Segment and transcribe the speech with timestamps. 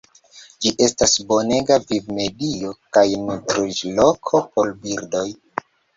[0.65, 5.27] Ĝi estas bonega vivmedio kaj nutriĝloko por birdoj.